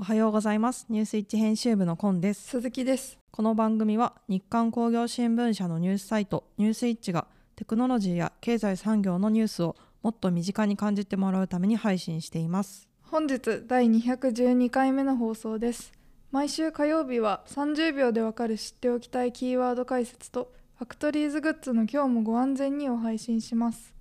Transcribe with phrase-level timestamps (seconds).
[0.00, 0.86] おはようございます。
[0.88, 2.50] ニュースイッチ編集部のコンです。
[2.50, 3.18] 鈴木です。
[3.32, 7.26] この番組は日刊工業新聞社のニュースサイトニュースイッチが
[7.56, 9.74] テクノロジーや経済産業のニュースを
[10.04, 12.88] もっと身近に感じてもらうために配信しています。
[13.02, 15.92] 本日第212回目の放送です。
[16.30, 23.92] 毎週火曜日は30秒でわかる知っておきたいキーワード解説とファクトリーズグッズの今日もご安全にを配信します。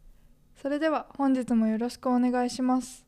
[0.62, 3.08] それでは本日もよろしくお願いします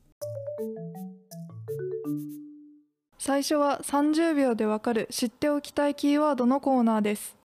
[3.22, 7.36] 最初は30秒でわかる知っておきたいキーワードのコーナーです。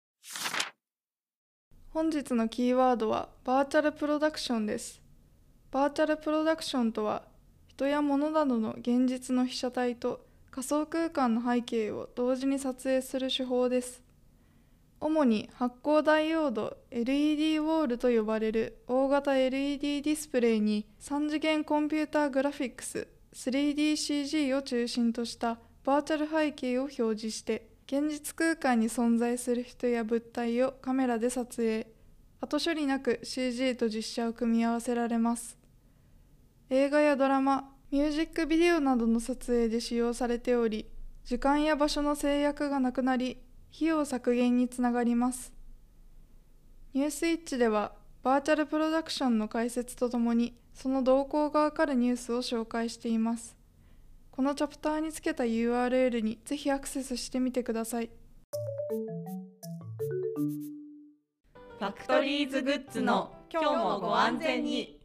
[1.89, 5.01] 本日のキーワードはバーチャルプロダクションです。
[5.71, 7.23] バーチャルプロダクションとは
[7.67, 14.01] 人や物などの現実の被写体と仮想空間の背景を同時に撮影する手法です。
[15.01, 31.85] 主に発光ダイオード LED ウォールと呼ばれる大型 LED ディスプレイに3次元コンピューターグラフィックス 3DCG を中心としたバーチャル背景を表示して現実空間に存在する人や物体をカメラで撮影。
[32.41, 35.59] 後処理なく CG と実写を組み合わせられます。
[36.71, 40.89] 映画やドラマミュージックビデオなどの撮影で使用されており
[41.23, 43.37] 時間や場所の制約がなくなり
[43.75, 45.53] 費用削減につながります。
[46.95, 47.91] ニュースイッチでは
[48.23, 53.54] バーチャルプロダクションの解説とともにその動向がわかるニュースを紹介しています。
[54.35, 58.09] このチャプターにつけた URL にぜひアクセスしてみてください
[61.79, 64.99] ファクトリーズグッズの今日もご安全に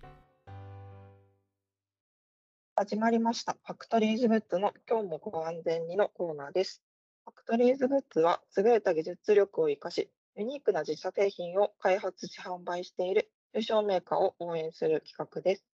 [2.74, 3.56] 始まりました。
[3.66, 6.82] ファクトリーズグッズの今日もご安全にのコーナーです。
[7.24, 15.69] ファクトリーズグッズは優れた技術力を生かし、ユニークな自社製品を開発し販売している中小メーカーを応援する企画です。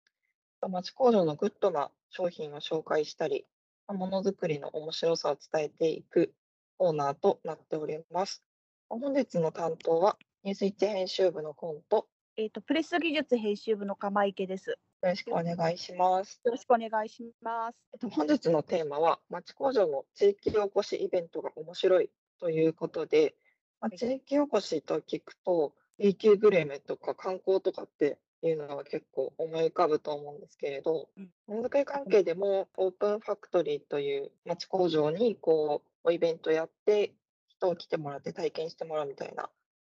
[0.61, 3.45] 町工場のグッドな商品を紹介したり、
[3.87, 6.33] ものづくりの面白さを伝えていく
[6.77, 8.43] コーナーとなっております。
[8.89, 12.07] 本日の担当はニュースイッチ編集部のコント、
[12.39, 14.69] えっ、と、プレス技術編集部の釜池です。
[14.69, 16.39] よよろしくお願いします。
[16.43, 17.75] ろしくお願いします。
[17.93, 23.35] えっと、本日のテーマは、町工場の地域おこしイベントが面白いということで、
[23.81, 37.13] まあ、はい地域おこしと聞くと、B 級グルメとか観光とかっていうのは結構思い浮かぶと思うんですけれどうん、ものづくり関係でも、オープンファクトリーという町工場にこう、イベントやって、
[37.57, 39.49] 人を来てもらって体験してもらうみたいな、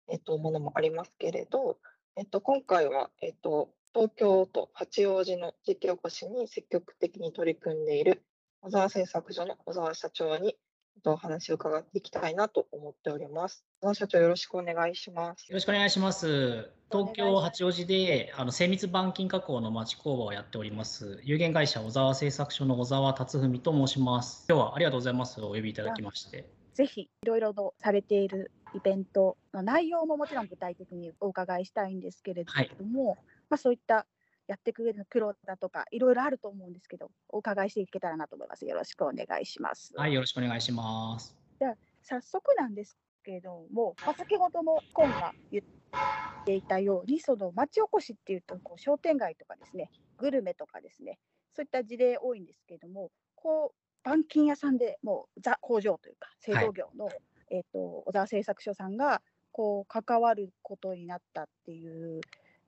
[0.08, 1.78] えっと、ものもありますけれど、
[2.16, 8.22] えっと、今回は、えっと、東京都八王子の地域おこしに積極的に取り組んでいる
[8.60, 10.56] 小沢製作所の小沢社長に
[11.00, 13.64] とお話を伺っていきたいなと思っております。
[13.94, 15.48] 社長よろしくお願いします。
[15.48, 16.70] よろしくお願いします。
[16.90, 24.44] 東京八王子であの精密板金加工の町工場をやっております有限会社小沢製作所の小沢達文と申します。
[24.48, 25.40] 今日はありがとうございます。
[25.40, 26.48] お呼びいただきまして。
[26.74, 32.52] ぜひ、いろいろとされているイベントの内容ももちろん具体的にお伺いしたいんですけれど
[32.84, 33.18] も、
[33.50, 34.06] まあ、そういった
[34.46, 38.66] やっていく上の苦労だとか、いろいろあると思うんですけど、お伺いしていけたらなと思います。
[38.66, 39.92] よろしくお願いします。
[39.96, 41.36] はい、よろしくお願いします。
[42.02, 51.18] 早速なんですけれども、まあ、先ほどもコンが言っていたように、その町おこしっていうとこう商店街とかですね、グルメとかですね、
[51.54, 57.08] そういった事例多いんですけれども、こう板金屋さんでもうザ工場というか製造業の、
[57.50, 59.22] えっ、と小沢製作所さんが
[59.52, 62.20] こう関わることになったっていう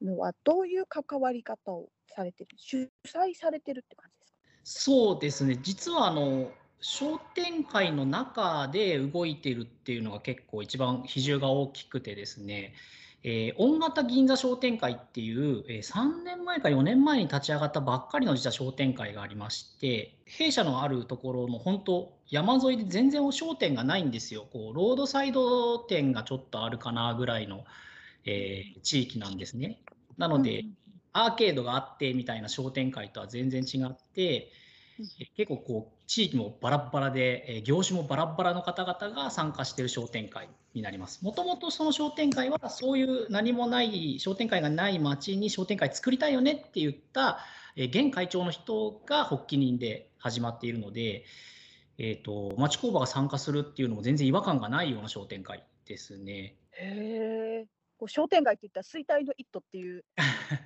[0.04, 4.38] のはどういう関わり方をされてる、主催されてるって感じですか？
[4.64, 5.58] そうですね。
[5.62, 6.50] 実はあの
[6.80, 12.74] 商店会の中で動いてるっていうのが結構一番比重が大きくてですね。
[13.26, 27.64] えー、大型銀座商店会っていう、えー、3年前か4年前に立ち上がったばっかりの実は商店会がありまして弊社のあるところの本当山沿いで全然商店がないんですよこうロードサイド店がちょっとあるかなぐらいの、
[28.26, 29.80] えー、地域なんですね
[30.18, 30.64] なので、
[31.12, 34.50] アーケードがあってみたいな商店会とは全然違って
[35.36, 41.24] 結構こう地域もバラバラで業種もバラバラの方々が参加している商店会になります。
[41.24, 47.38] もともとその商店会はそういう何もない商店会がない町に商店会作りたいよねって言った
[47.76, 51.24] 現会長の人が発起人で始まっているので、
[51.98, 56.56] えーと、町工場が参加するっていうのも全然違和感がないような商店会ですね。
[56.72, 57.66] へえ。
[57.98, 60.04] こう商店街って言ったら衰退の一途っていう、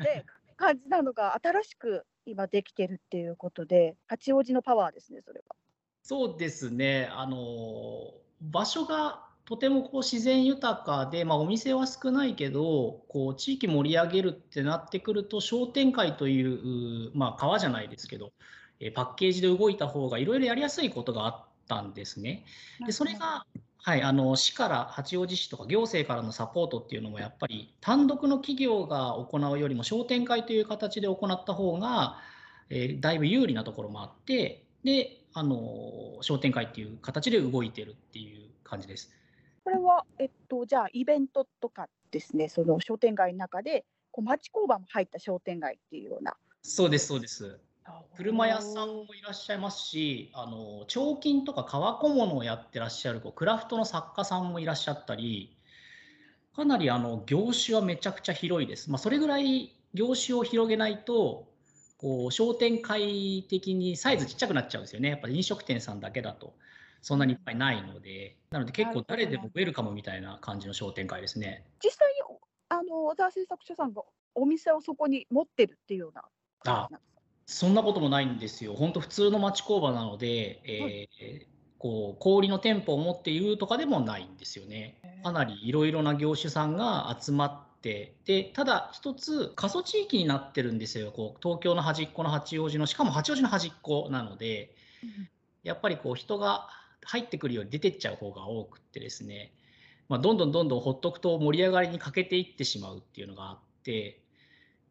[0.00, 0.24] ね、
[0.56, 5.56] 感じなのが新しく今できてるっていうことで八王子のパワーですねそれは。
[6.02, 18.32] そうですねあの場所がとてもこう自然豊かで、まあ、お店は少ないけどこう地域盛り上げるってなってくると商店会という、まあ、川じゃないですけど
[18.80, 22.44] えパッケージで動いた方がいろいろやりやすいことがあったんですね。
[22.84, 23.44] でそれが
[23.82, 32.18] はい、あの市から八王子市とか行政からのサポートっていうのもやっぱり単独の企業が行うよりも商店会という形で行った方が、
[32.70, 39.10] えー、だいぶ有利なところもあってであの商店会っていう形で動いてるっていう感じです。
[39.64, 46.34] これは、えっと、じゃあイベントとかですねその商店街の中でこう町工場も入った商店街っていうような。
[46.62, 47.60] そうですそうです。
[48.16, 55.56] 車屋さんもいらっしゃいますしあの彫金とか革小物をやってらっしゃるこうクラフトの作家さんもいらっしゃったり
[56.56, 58.90] かなりあの業種はめちゃくちゃ広いです。
[58.90, 61.48] まあ、それぐらい業種を広げないと
[61.98, 66.54] こう商店会的にサイズちっちゃくなっちゃうんですよねやっぱり飲食店さんだけだと
[67.00, 71.64] そんなにいっぱいないのでなので結構誰でもウェルカムみたいな感じの商店会ですね。
[71.82, 72.36] 実際に
[72.70, 74.02] あの小沢製作所さんが
[74.34, 76.22] お店をそこに持ってるっていうような
[76.66, 76.88] あ
[77.50, 78.74] そんなこともないんですよ。
[78.74, 81.46] 本当普通の町工場なので、えー、
[81.78, 85.00] こう小売の店舗を持っているとかでもないんですよね。
[85.24, 91.10] かなりいろいろな業種さんが集まってでただ一つ過疎地域になってるんですよ。
[91.10, 94.74] こう東京の端っこの八王子のしかも八王子の端っこなので、
[95.62, 96.68] やっぱりこう人が
[97.02, 99.54] 入ってくるより出てっちゃう方が多くってですね、
[100.10, 104.20] まあ、どんどんどんどんほっとくと盛り上がりに欠けていってしまうっていうのがあって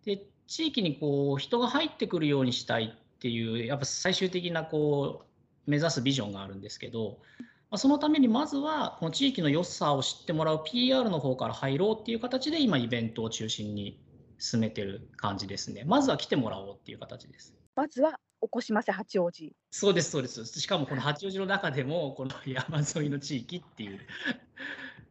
[0.05, 5.25] で地域にこう人が入ってくるようにしたいっていうやっぱ最終的なこ
[5.67, 13.99] う目指すビジョンがあるんですけど、まあ、そのためにまずはこの地域の良さを知ってもらう PR の方から入ろうっていう形で今イベントを中心に
[14.39, 15.83] 進めてる感じですね。
[15.85, 17.53] まずは来てもらおうっていう形です。
[17.75, 19.53] まずはおこしませ八王子。
[19.71, 20.45] そうですそうです。
[20.45, 23.99] しかもこの八王子の中でもこの山沿いの地域っていう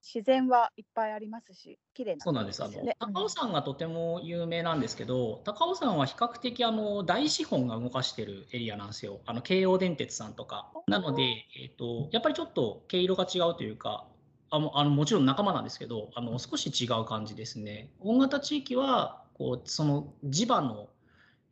[0.07, 2.63] 自然はいっぱいありますし、綺麗な、ね、そうなんです。
[2.63, 2.73] あの
[3.13, 9.19] 高尾山がとても有名なんですけど、高尾山は比較的あの大資本が動かしてるエリアなんですよ。
[9.27, 10.71] あの京王電鉄さんとか。
[10.87, 11.25] なので、
[11.61, 14.07] えっ、ー、とやっぱりちょっと毛色が違うというか、
[14.51, 17.91] あのあのもちろん仲間なんですけど、あの少し違う感じですね。
[17.99, 20.89] 大型地域はこうその地場の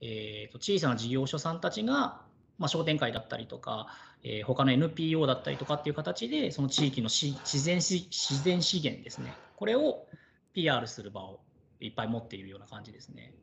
[0.01, 2.21] えーと小さな事業所さんたちが
[2.59, 3.89] まあ、商店会だったりとか、
[4.23, 10.07] えー、他の NPO だったりとかっていう形で、その地域の自然自然資源ですね、これを
[10.53, 11.41] PR する場を
[11.81, 13.35] いっぱい持っているような感じですね。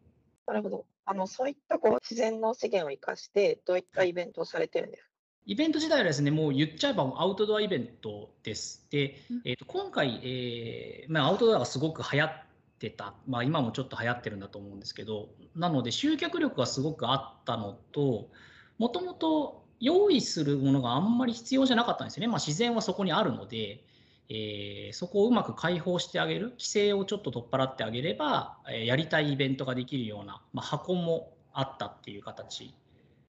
[0.47, 0.85] なるほど。
[1.05, 5.09] あのそういったこう自然の資源を生かして、どういったイベントをされてるんですか？
[5.45, 8.87] イベント自体はですね、もう言っちゃえばアウトドアイベントです。
[8.91, 12.31] で、えー、と今回、えーまあ、アウトドアがすごく流行っ
[12.79, 18.29] てた、まあ、今もちょっと流行ってるんだと思うんですけど、なので集客力がすごくあったのと、
[18.77, 22.27] もともと用意するものがあんまり必要じゃなかったんですよね。
[22.27, 23.83] まあ、自然はそこにあるので、
[24.29, 32.73] えー、そこをうまく開放してあげる、規制をちょっと取っ払ってあげれば、えー、やりたいイベントができるような、まあ、箱もあったっていう形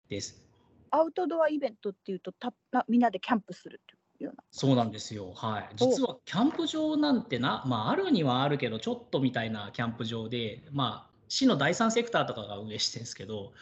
[0.08, 0.42] です。
[0.90, 2.54] アウトドアイベントっていうとた
[2.88, 5.32] みんなでキャンプするっていうようなそうなんですよ。
[5.34, 5.68] はい。
[5.76, 13.52] 実はキャンプ場なんてな、まあ、あるにはあるけど、ちょっとみたいなキャンプ場で、まあ、市の第三セクターとかが運営してるんですけど、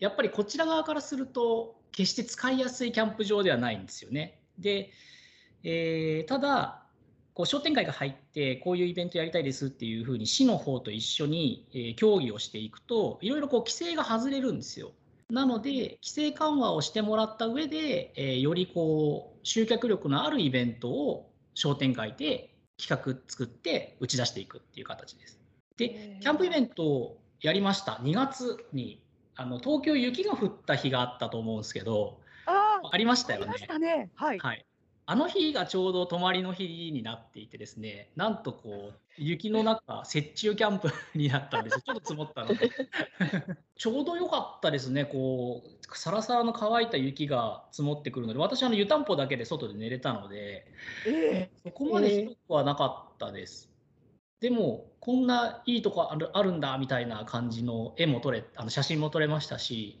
[0.00, 4.38] やっぱりこちら側からすると決して使いやすいキャンプ場ではないんですよね。
[4.58, 4.90] で、
[5.62, 6.82] えー、ただ
[7.34, 14.92] こう商店会が入ってこういうイベントやりたいですっていうふうに市の方と一緒に、えー、協議をしていくといろいろこう規制が外れるんですよ。
[15.28, 25.40] なので規制緩和をしてもらった上で、えー、よりこう集客力のあるイベントを商店会で企画作って打ち出していくっていう形です。
[25.76, 29.02] でキャンプイベントをやりました2月に
[29.36, 33.52] あの東京雪が降った日があったと思うんですけどあありましたよね。
[33.78, 34.10] ね。
[34.14, 34.64] はい、はい、
[35.04, 41.74] あの日がちょうど泊まりの日になっていてですねなんとこう雪の中雪中キャンプになったんです。
[41.74, 42.70] よ ちょっと積もったので。
[43.78, 45.04] ちょうど良かったですね。
[45.04, 50.66] こうサラサラの乾いた雪が積もってくるので私あの湯たんぽだけで外で寝れたので、
[51.06, 53.75] えー、そこまでひどくはなかったです。
[54.46, 59.98] でもこんないいとこあるあるんだみたいな感じの絵も撮れあの写真も撮れましたし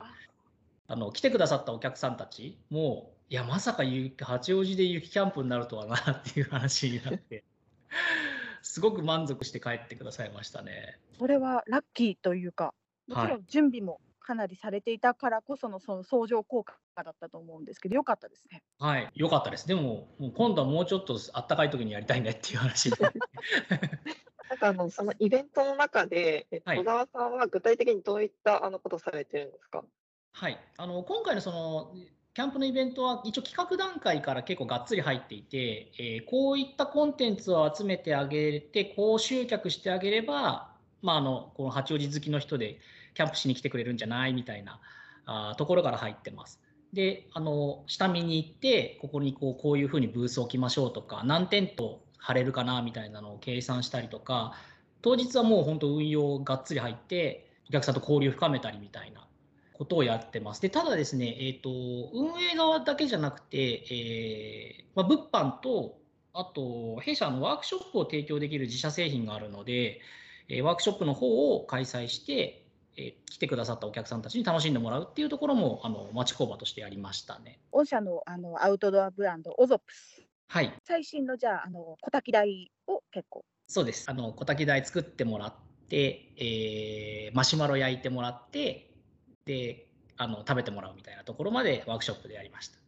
[0.86, 3.82] あの来てくださったお客さんたちもいやまさか
[4.20, 7.42] 八王子で雪キャンプになるとはなっていう話になって
[8.62, 11.00] すごく満足して帰ってくださいましたね。
[11.18, 12.72] それはラッキーというか
[13.08, 18.62] もちろん準備もかなりされていたからこそのその相乗効果だったと思うんですけど、よかったですね。
[18.78, 19.68] はい、よかったです。
[19.68, 22.96] でも、もう今度はもうちょっとあったかい時にやりたいねっていう話で。
[24.48, 29.84] なんかあのそのイベントの中で、え小沢さんは具体的にどういったあのことされてるんですか？
[30.32, 31.92] はい、あの今回のその
[32.34, 42.78] キャンプのイベントは一応企画段階から結構がっつり入っていて、えー、こういったコンテンツを集めてあげて、こう集客してあげれば、まあ、あのこの八王子好きの人で
[43.14, 44.80] キャンプしに来てくれるんじゃないみたいな
[45.24, 46.60] あところから入ってます。
[46.92, 54.54] であの下見に行ってここにこうこういうふうにブースを置きましょうとか何テント貼れるかなみたいなのを計算したりとか
[55.02, 59.26] 当日はもう本当運用がっつり入ってお客さんと交流深めたりみたいな
[59.72, 60.62] ことをやってます。
[60.62, 61.70] でただですね、えーと、
[62.14, 63.58] 運営側だけじゃなくて、
[63.90, 65.98] えー、まあ、物販と
[66.32, 70.00] あと弊社のワークショップを提供できる自社製品があるので、
[70.48, 72.62] えワークショップの方を開催して、
[72.98, 77.58] え来てくださったお客さんたちに楽しんでもらうっていうところもあの町工場としてやりましたね。
[77.70, 80.25] 御社のあのアウトドアブランドオゾプス。
[80.48, 80.72] はい。
[80.84, 83.44] 最新のじゃああの小滝台を結構。
[83.66, 84.08] そうです。
[84.08, 85.54] あの小滝台作ってもらっ
[85.88, 88.90] て、えー、マシュマロ焼いてもらって、
[89.44, 89.86] で
[90.16, 92.78] あの食べてもらうみたいなところまでワークショップでやりました。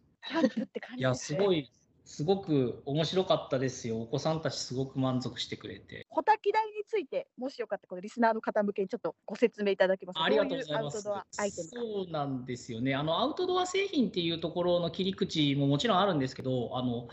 [0.96, 1.70] いやすごい
[2.04, 4.00] すごく面白かったですよ。
[4.00, 6.06] お子さんたちすごく満足してくれて。
[6.08, 10.24] 小滝台について、もしよかったらリスナーの方向けにちょっとご説明いただけますか？
[10.24, 11.02] ありがとうございます。
[11.02, 12.94] そうなんですよね。
[12.94, 17.08] あのアウトドア製品っていうところの切り口ももちろんあるんですけど、あの、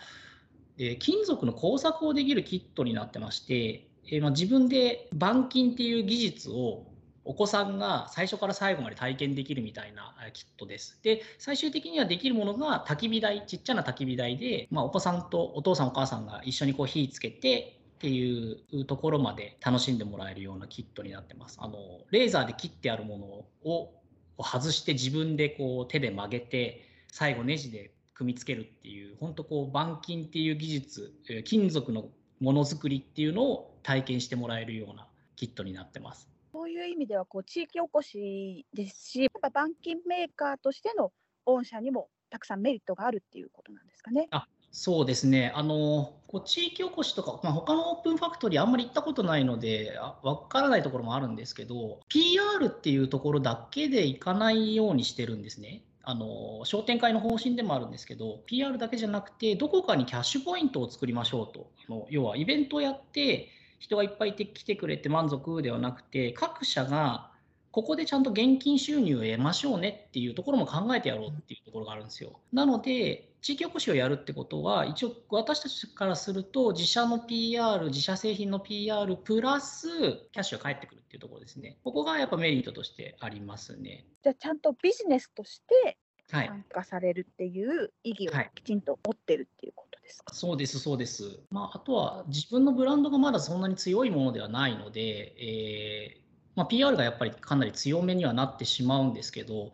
[0.78, 6.86] え、金属の工作をできるキットになってまして、え、ま、自分で板金っていう技術を
[7.24, 11.00] お子さんが最初から最後まで体験できるみたいなキットです。
[11.02, 21.58] で、最終的にはできるものが焚き火台、ちっちゃな焚き火台で、まあ、お子さんとお父さんお母さんが一緒にこう火つけて、っていうところまで楽しんでもらえるようなキットになってます。
[21.62, 23.94] あのレーザーで切ってあるものを
[24.38, 36.30] 外して自分でこう手で曲げて最後ネジで組み付けるっていう本当こう板金っていう技術金属のものづくりっていうのを体験してもらえるようなキットになってます。
[36.52, 41.12] そういう意味ではこう地域おこしですし、やっぱ板金メーカーとしての
[41.46, 44.28] 御社にもたくさんメリットがあるっていうことなんですかね。
[44.32, 55.84] あそうですね、あのこう地域おこしとか、まあ、他のオープンファクトリー、あんまり行ったことないので、分からないところもあるんですけど、PR っていうところだけで行かないようにしてるんですね。
[56.06, 67.32] あの商店会の方針でもあるんですけど、PR だけじゃなくて、どこかにキャッシュポイントを作りましょうと、あの要はイベントをやって、人がいっぱい来てくれて満足ではなくて各社が
[67.76, 72.40] ここでちゃんと現金収入を得ましょうねっていうところも考えてやろうっていうところがあるんですよ。
[72.54, 81.78] なので地域おこしをやるってことは一応私たちからすると自社の PR 自社製品の PR プラスキャッシュが返ってくるっていうところですね。
[81.84, 84.06] ここがやっぱメリットとしてありますね。
[84.24, 91.42] じゃあちゃんとビジネスとして参加されるっていう意義をきちんと持ってるっていうことですか、はい、そうです、そうです。
[91.52, 96.25] まあ、あとは自分のブランドがまだそんなに強いものではないので、えー
[96.56, 99.72] まあ、PR がやっぱりかなり強めにはなってしまうんですけど、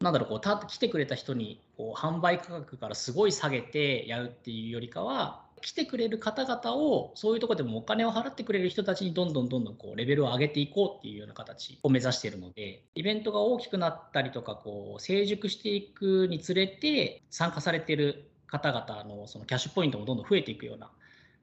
[0.00, 20.90] なんだろうこうた来てくれた人にこう販売価格からすごい下げてやるっていうよりかは来てくれる方々をそういうとこでもお金を払ってくれる人たちにどんどんどんどんこうレベルを上げていこうっていうような形を目指しているのでイベントが大きくなったりとかこう成熟していくにつれて参加されてる方々のそのキャッシュポイントもどんどん増えていくような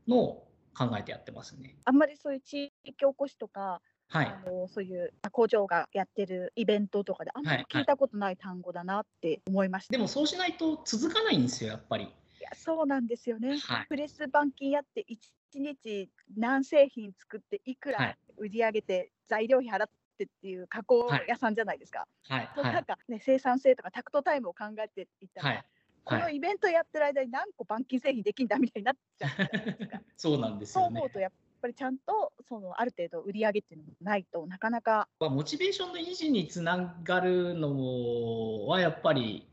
[0.08, 1.76] のを考えてやってますね。
[1.86, 12.08] あんまりそういう地域おこしとかはい、あのそういう工場がやってるイベントとかであんまり聞いたことない単語だなって思いました、はいはい、でもそうしないと続かないんですよやっぱり。
[12.46, 15.18] やそうなんですよね、はい、プレス板金やって1
[15.60, 22.08] 日何製品作っていくら売り上げて材料費払ってっていう加工屋さんじゃないですか。
[22.30, 25.66] はい、はい、なんかね生産性とかタクトタイムを考えていったら、はい、
[26.06, 30.02] このイベントやってる間に何個板金製品できんだみたいになっちゃうじゃないですか。
[30.16, 35.08] そうなんですよ、ね、そう思うとやっっぱりちゃんとそのある程度売り上げっていうのもないとなかなか。
[35.20, 39.48] モチベーションの維持につながるのはやっぱり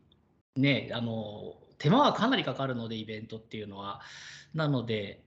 [0.56, 4.00] ねあの手間はかなりかかるのでイベントっていうのは
[4.54, 5.22] なので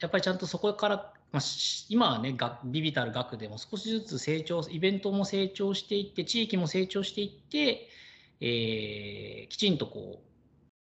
[0.00, 1.42] やっぱりちゃんとそこから、まあ、
[1.88, 7.88] 今はねビビたる額でも少しずつ成長イベントも成長していって地域も成長していって、
[8.40, 10.26] えー、きちんとこう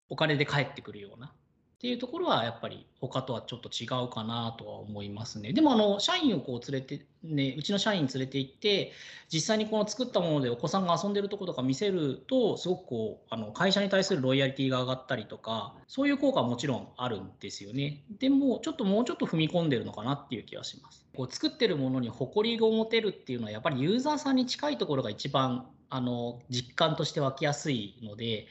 [0.09, 1.33] お金で返ってくるような
[1.79, 5.53] っていうところはやっぱり他とはちょっと違うかなとは思いますね。
[5.53, 8.91] でもあの社員をこう連れてねうちの社員連れて行って
[9.31, 18.03] 実際にこの作ったものでお子さんが遊んでるとことか見せるとすごくこうあの会社に対するロイヤリティが上がったりとかそういう効果はもちろんあるんですよね。
[18.19, 21.05] でもちょっともうちょっと踏み込んでるのかなっていう気はします。
[21.15, 28.47] こう作ってるものに誇りを持てるっていうのはやっぱりユーザーさんに近いところが一番あの実感として湧きやすいので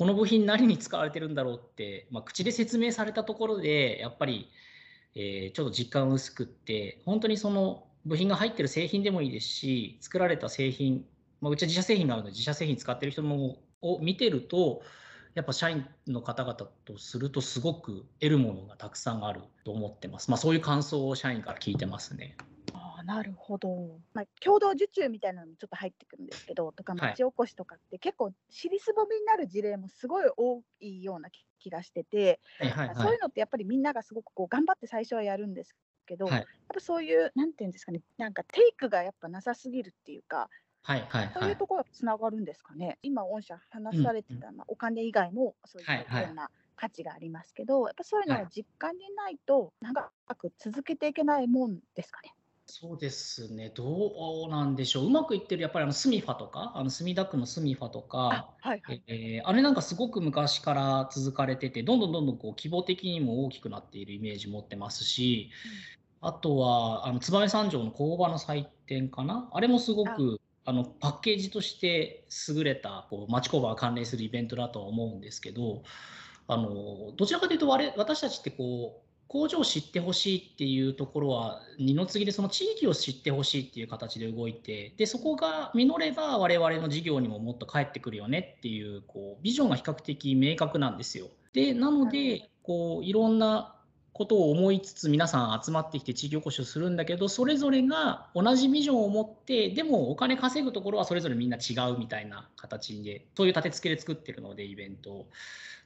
[0.00, 4.50] この部品何に使われてるんだろうって、まあ、口で説明されたところでやっぱり、
[5.14, 11.04] えー、ちょっと実感薄くって本当にその部品が入ってる製品でもいいですし作られた製品、
[11.42, 14.80] まあ、うちは自社製品があるので自社製品使ってる人もを見てると
[15.34, 20.30] やっぱ社員の方々とするとすごく得るものがたくさんあると思ってます。
[20.30, 22.38] まあ、そういう感想を社員から聞いてますね。
[23.00, 32.96] あなるほど、まあ、共同受注みたいなのもちょっと入ってくるんですけどとかはい町おこしとかって結構尻すぼみになる事例もすごい多いような気がしてて、はいはい。
[32.96, 35.74] そういうのってやっぱりみんながすごくこう頑張って最初はやるんです
[36.06, 36.40] けど、はい。
[36.40, 40.48] やっぱそういうなんていうんですかねなんかテイクがやっぱなさすぎるっていうか
[40.82, 42.98] はいはいそうはいいうところがつながるんですかね。
[43.02, 52.34] 今御社話されてた、まあ、お金以外もそういはいはいったいろんな価値がありますけど、やっぱそういうのはが実感にないと長く続けていけないもんですかね。
[52.82, 59.02] そうですね、どうなんでしょう、うまくいってるやっぱりあのスミファとか、あの墨田区のスミファとか、はいはい。
[59.06, 65.50] えーあれなんかすごく昔から続かれてて、どんどんどんどんこう規模的にも大きくなっているイメージ持ってますし、
[66.22, 75.82] あとはあの燕三条の工場の祭典かな、あれもすごくあのパッケージとして優れたこう町工場が関連するイベントだとは思うんですけど、
[76.48, 91.28] あのどちらかというと我々私たちってこう工場を知ってほしいっていうところは二の次でその地域を知ってほしいっていう形で動いてでそこが実れば我々の事業にももっと返ってくるよねっていうこうビジョンが比較的明確なんですよ。
[91.52, 93.76] でなのでこういろんな
[94.12, 105.26] ことを思いつつ皆さん集まってきて地域おこしをするんだけどそれぞれが同じビジョンを持ってでもお金稼ぐところはそれぞれみんな違うみたいな形でそういう立て付けで作ってるのでイベントを。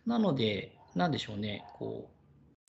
[0.07, 2.13] なのでなんでしょうねこう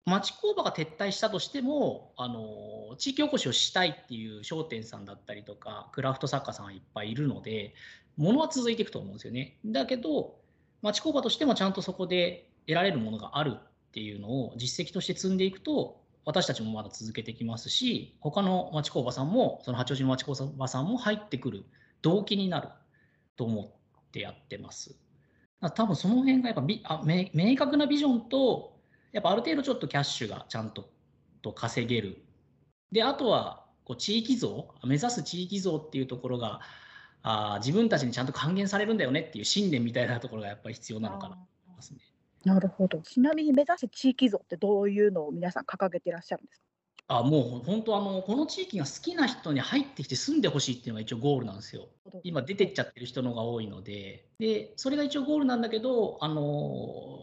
[0.05, 7.74] 町工場が撤退したとしてもあの地域おこしをしたいっていう商店さんだったりとかクラフト作家さんはいっぱいいるので
[8.17, 9.57] 物は続いていくと思うんですよね。
[9.65, 10.36] だけど
[10.81, 13.62] 町工場としてもちゃんとそこで得られるものがあるっ
[13.93, 21.65] ていうのを実績として積んでいくと私たちもまだ続けてきますし他の町工場さんもその八王子の町工場さんも入ってくる
[22.01, 22.69] 動機になる
[23.38, 24.95] と思ってやってます。
[25.75, 28.73] 多分その辺がやっぱあ明確なビジョンと
[29.13, 30.89] やっぱある程度ちょっとキャッシュがちゃんと
[31.41, 32.22] と稼げる。
[32.91, 36.60] であとはこう地域像目指す地域像っていうところが
[37.22, 42.00] あー自分たちにちゃんと還元されるんだよねっていう信念みたいなところがやっぱり必要なのかなと思いますね。
[42.44, 43.00] なるほど。
[43.01, 46.66] ちなみに目指す地域像ってどういうのを皆さん掲げてらっしゃるんですか？
[47.07, 51.90] あもう本当あのこの地域が好きな人に入ってきて住んでほしいっていうのが一応ゴールなんですよ。
[52.24, 57.20] 今出てっちゃってる人の方が多いのででそれが一応ゴールなんだけどあの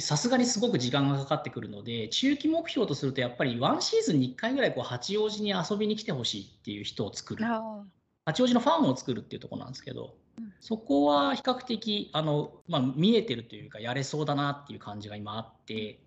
[0.00, 7.44] さすがにすごく時間がかかってくるので中期目標とするとやっぱりワンシーズンに1回ぐらいこう八王子に遊びに来てほしいっていう人を作る。
[7.44, 7.84] あ
[8.26, 10.14] 八王子のファンを作るっていうところなんですけど、
[10.60, 16.00] そこは比較的あの、まあ、見えてるというかやれそうだなっていう感じが今あって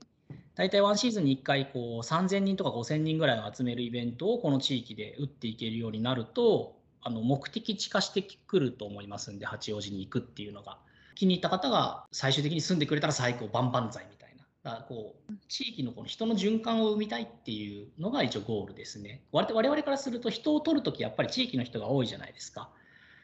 [0.55, 10.79] 大体ワンシーズンに1回こう3000人とか5000人ぐらいを集めるイベントをこの地域で打っていけるようになるとあの目的地化してくると思いますんで八王子に行くっていうのが
[11.17, 14.45] 気に入った方が最終的に住んでくれたら最高万々歳みたいな。
[14.61, 19.23] だからこう地域のこの人の循環を生みたいっていうのが一応ゴールですね。
[19.31, 22.69] 我我々からすると人を取るときやっぱり地域の人が多いじゃないですか。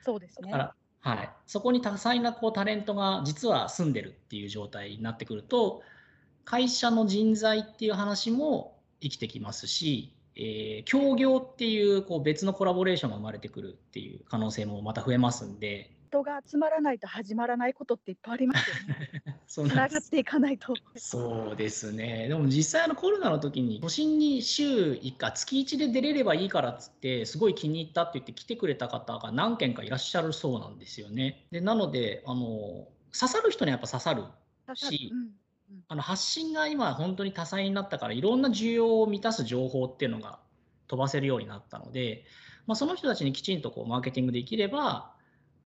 [0.03, 0.51] そうですね。
[0.51, 0.75] だか。
[1.03, 5.83] ら、はい、そこに多彩なこうタレントが実は住んでるっていう状態になってくると
[6.45, 19.35] 会社の人材っていう話も生きてきますし、えー協業っていうこう別のコラボレーションが生まれてくるっていう可能性もまた増えますんで人が集まらないと始まらないことっていっぱいありますよね。
[19.47, 20.73] そうつながっていかないと。
[20.95, 22.27] そうですね。
[22.27, 31.47] でも実際あのコロナの時に都心に週1回月1で出れればいいからっつってすごい気に入ったって言って来てくれた方が何件かいらっしゃるそうなんですよね。
[31.51, 34.23] でなのであの刺さる人にはやっぱ刺さる
[34.75, 35.31] しうん
[35.87, 40.39] あの発信が今本当に多彩になったからいろんな需要を満たす情報っていうのが
[40.87, 42.25] 飛ばせるようになったので、
[42.67, 45.13] まあ、その人たちにきちんとこうマーケティングできれば、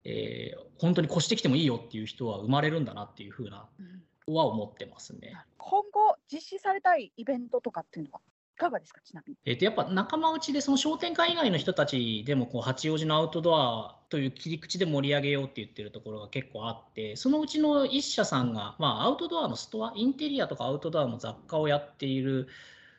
[0.04, 5.36] えー本当に越してきてもいいよっていう人は生まれるんだなっていうふうなうんは思ってますね。
[5.56, 8.20] 今後実施されたいイベントとかっていうのは
[8.56, 9.00] いかがですか？
[9.04, 9.38] ちなみに。
[9.44, 22.48] えー、とやっぱ仲間内でその商店会以外の人たちでもこう八王子のアウトドアという切り口で盛り上げようって言ってるところが結構あってそのうちの一社さんが、まあ、アウトドアのストアインテリアとかアウトドアの雑貨をやっている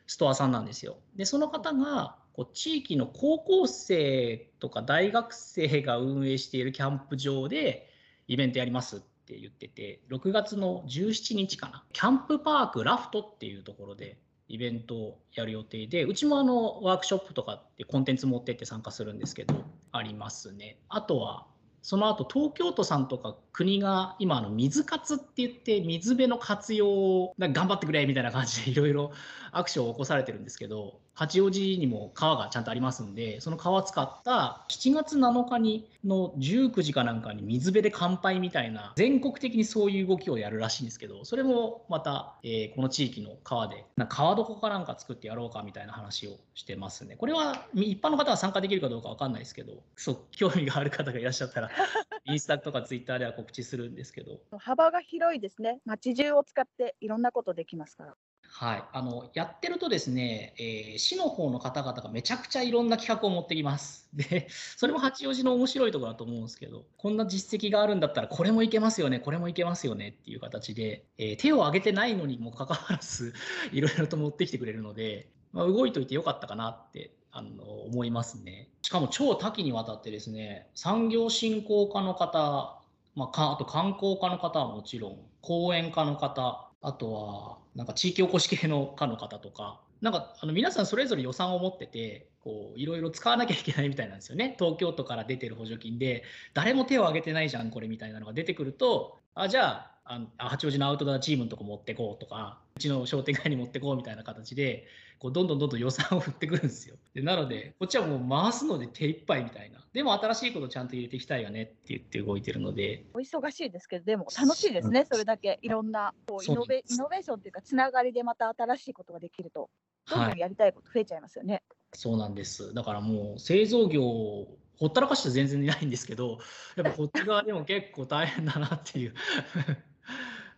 [0.06, 0.96] ストアさんなんですよ。
[1.16, 7.88] でその方がこう地域の高校生とか大学生が運営しているキャンプ場で
[8.28, 11.82] イベントやりますって言ってて6月の17日かな。
[11.94, 14.18] キャンプパークラフトっていうところで
[14.48, 20.76] イベントをやる予定でうちもあのワークショップとかってコンテンツ持ってって参加するんですけどありますね。
[20.90, 21.46] あとは
[21.80, 29.12] その後東京都さんとか国が今あの水活って言って水辺の活用を頑張ってくれみたいな感じでいろいろ
[29.52, 47.16] アクションを起こされてるんですけど八王子にも川がちゃんとありますんで、その川使った7月7日にの19時かなんかに水辺で乾杯みたいな、全国的にそういう動きをやるらしいんですけど、それもまた、えーこの地域の川で、な川床かなんか作ってやろうかみたいな話をしてますね。
[47.16, 51.70] これは一般の方は参加できるかどうかわかんないですけど、そう、興味がある方がいらっしゃったら、
[52.26, 55.80] インスタとかツイッターでは告知するんですけど、幅が広いですね。
[55.86, 58.16] 街中を使っていろんなことできますから。
[58.48, 64.08] はい、あのやってるとですね、えー市の方の方々がめちゃくちゃいろんな企画を持ってきます。
[64.16, 73.34] で、それも八王子の面白いところだと思うんですけど、こんな実績があるんだったら、これもいけますよね、これもいけますよねっていう形で、えー手を挙げてないのにもかかわらず、
[73.72, 78.70] いろいろと持ってきてくれるので、まあ、動いといてよかったかなってあの思いますね。
[78.80, 82.80] しかも超多岐にわたってですね、産業振興課の方、
[83.14, 94.56] まあ、かあと観光課の方はもちろん、講演課の方、あとはなんか地域おこし系の課の方とか、なんかあの皆さんそれぞれ予算を持ってて、こういろいろ使わなきゃいけないみたいなんですよね。
[94.58, 104.86] 東京都から出てる補助金で、誰も手を挙げてないじゃん、これみたいなのが出てくると、あじゃあ、あの八王子のアウトドアチームのとこ持ってこうとか、うちの商店街に持ってこうみたいな形で、
[105.18, 106.96] こうどんどんどんどん予算を振ってくるんですよ。
[107.14, 109.80] でなので、こっちはもう回すので手一杯みたいな。
[109.92, 115.06] でも新しいことちゃんと入れていきたいよねって言って動いてるので、お忙しいですけど、でも楽しいですね。
[115.10, 119.70] それだけいろんなこうイノベイノベーションというか、つながりでまた新しいことができると、
[120.10, 120.38] どんはいどん。
[120.38, 121.62] やりたいこと増えちゃいますよね。
[121.94, 122.74] そうなんです。
[122.74, 126.38] だからもう製造業、ほったらかして全然いないんですけど、
[126.76, 129.14] やっぱこっち側でも結構大変だなっていう。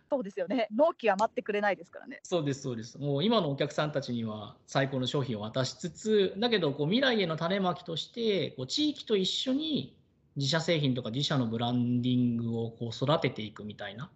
[0.09, 0.67] そうですよね。
[0.75, 2.19] 納期は待ってくれないですからね。
[2.23, 2.97] そうです、そうです。
[2.97, 9.95] もう今のお客さんたちには最高の商品を渡しつつ、だけどこう未来への種まきとして、こう地域と一緒に
[10.35, 14.09] 自社製品とか自社のブランディングをこう育てていくみたいな、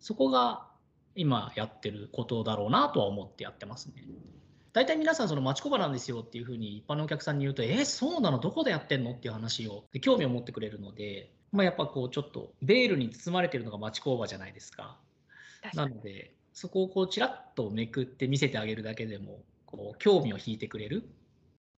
[0.00, 0.66] そこが
[1.14, 4.04] 今やってることだろうなとは思ってやってますね。
[4.72, 8.38] 大体皆さんその町工場なんですよっていうふうに一般のお客さんに言うと、えーそうなの？
[8.38, 9.12] どこでやってんの？
[9.12, 14.98] っていう話を興味を持ってくれるので、まあ、やっぱこうちょっとベールに包まれてるのが町工場じゃないですか。
[15.72, 21.08] なので、そこをこうちらっとめくって見せてあげるだけでも、こう興味を引いてくれる。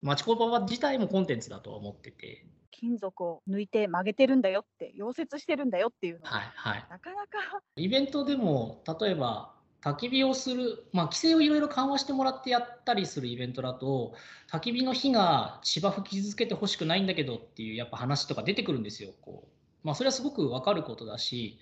[0.03, 6.87] 町工場自体もコンテンツだとは思ってて、金属を抜いて曲げてるんだよって、溶接してるんだよっていうのは、はいはい。
[6.91, 14.15] なかなかイベントでも、例えば、焚き火をする、まあ、規制をいろいろ緩和してもらってやったりするイベントだと、
[14.51, 19.13] 焚き火の火が芝生傷つけてほしくないんだけどっていうやっぱ話とか出てくるんですよ。
[19.23, 21.59] こうまあ、それはすごくわかることだし、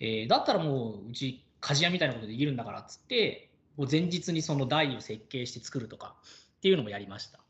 [0.00, 6.14] えーだったらもううち鍛冶屋みたいなことできるんだからっつって、もう前日にその台を設計して作るとか
[6.58, 7.40] っていうのもやりました。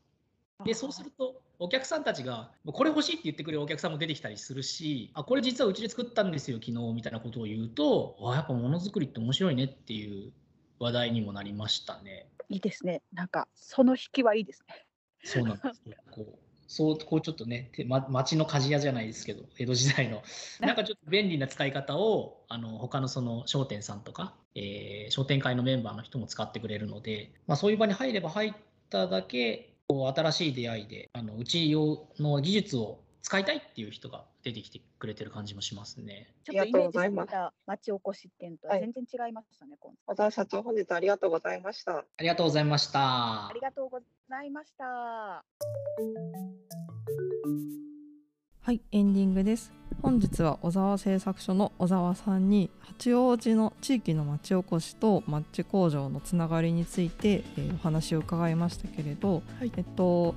[0.65, 10.33] で、そうすると、お客さんたちが、これ欲しいって言ってくれるお客さんも出てきたりするし、あ、これ実はうちで作ったんですよ、昨日みたいなことを言うと、あ、やっぱものづくりって面白いねっていう
[10.79, 12.27] 話題にもなりましたね。
[12.49, 13.03] いいですね。
[13.13, 14.85] なんか、その引きはいいですね。
[15.23, 15.95] そうなんですよ。
[16.11, 20.21] こうそうこうちょっとね、てま、町の鍛冶屋じゃないですけど、江戸時代の、
[20.59, 28.53] なんかちょっと便利な使い方を、あの他のその商店さんとか、えー商店会のメンバーの人も使ってくれるので、まあ、そういう場に入れば入っ
[28.89, 36.33] ただけ、こう新しい出会いで、あのうち用の技術を使いたいっていう人が出てきてくれてる感じもしますね。
[36.45, 41.97] ちょっとイありがとうごメージしてざいますた町おこしっていうのとははい全然違いましたね、今度小沢社長、本日はありがとうございました。
[41.97, 43.59] ありがとうございましたあり。
[43.59, 44.05] がとうござ
[44.43, 44.85] いました。
[44.85, 45.43] は
[48.71, 60.35] いエンディングです本日は小沢製作所の小沢さんに八王子の地域の町おこしとマッチ工場のつながりについて、えーお話を伺いましたけれど、はいえっと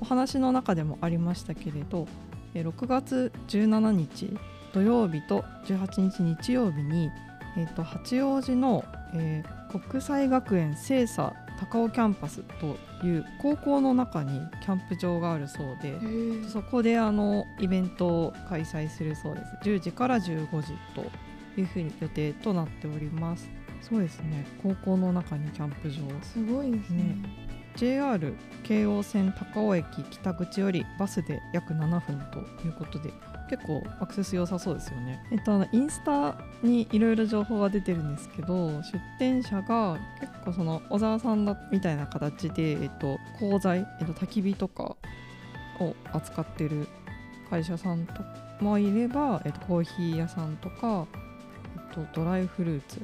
[0.00, 2.06] お話の中でもありましたけれど
[2.54, 4.36] えー6月17日
[4.72, 7.10] 土曜日と18日日曜日に、
[7.56, 8.84] えっと八王子の、
[9.14, 15.94] えー国際学園清佐高尾キャンパスという高校の中にキャンプ場があるそうで、
[16.48, 19.68] そこであのイベントを開催するそうです。
[19.68, 21.04] 10時から15時と
[21.60, 23.48] いうふうに予定となっております。
[23.82, 24.46] そうですね。
[24.62, 25.96] 高校の中にキャンプ場。
[26.22, 27.16] すごいですねね
[27.76, 33.12] JR 京王線高尾駅北口よりバスで約7分ということで
[33.48, 35.20] 結構アクセス良さそうですよね。
[35.32, 44.96] えっとインスタにいろいろ情報が出てるんですけど出店者が結構その小沢さんだみたいな形で、えっと、鋼材、えっと、焚き火とか
[45.80, 46.86] を扱ってる
[47.50, 48.06] 会社さん
[48.60, 51.06] もいれば、えっと、コーヒー屋さんとか、
[51.76, 53.00] えっと、ドライフルーツ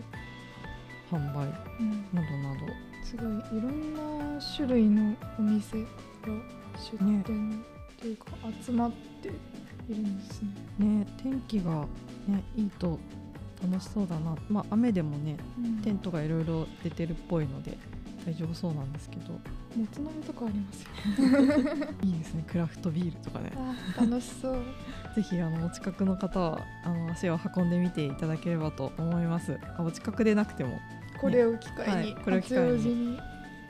[1.10, 1.48] 販売
[1.80, 5.86] うんなどなどすごいいろんな種類のお店が
[6.98, 7.64] 出店
[8.00, 8.24] というか
[8.60, 8.92] 集まっ
[9.22, 10.48] ているんですね。
[10.78, 11.86] ね天気が、
[12.26, 12.98] ね、いいと
[13.62, 14.34] 楽しそうだな。
[14.48, 15.36] まあ雨でもね
[15.84, 17.78] テントがいろいろ出てるっぽいので
[18.26, 19.34] 大丈夫そうなんですけど。
[19.34, 20.88] もつ鍋とかありますよ。
[22.02, 23.52] いいですねクラフトビールとかね。
[23.96, 24.64] 楽しそう。
[25.14, 29.56] ぜひあのお近くの方はあの足を運んでみていただければと思います。
[29.78, 30.80] あお近くでなくても
[31.20, 33.18] これを機会に、はいこれを機会に。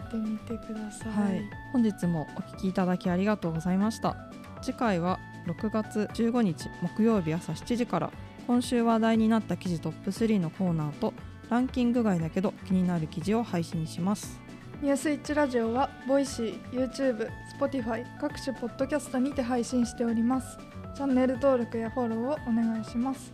[0.06, 4.16] ってみてください、はい、本日もお聞きいただきありがとうございました。
[4.62, 8.10] 次回は6月15日木曜日朝7時から。
[8.46, 11.12] 今週話題になった記事トップ3のコーナーと
[11.50, 14.40] ランキング外だけど気になる記事を配信します。
[14.80, 17.28] ニュースイッチラジオは Voicy、YouTube、
[17.58, 20.58] Spotify 各種ポッドキャストにて配信しております。
[20.94, 23.32] チャンネル登録やフォローをお願いします。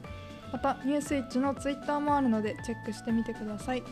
[0.52, 3.82] またニュースイッチの Twitter もあるのでチェックしてみてください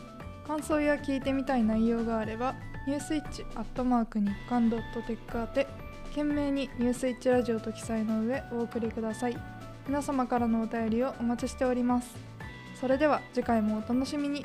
[0.51, 5.67] 感想や聞いてみたい内容があればニュースイッチアットマーク日刊ドットテック宛て
[6.09, 9.37] 懸命にニュースイッチラジオと記載の上お送りください。
[9.87, 12.17] 皆様からのお便りをお待ちしております。
[12.81, 14.43] それでは次回もお楽しみに。